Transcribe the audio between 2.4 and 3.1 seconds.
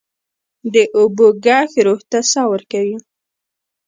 ورکوي.